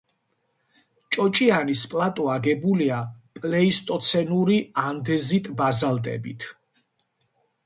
[1.15, 2.97] ჭოჭიანის პლატო აგებულია
[3.41, 6.49] პლეისტოცენური ანდეზიტ-ბაზალტებით.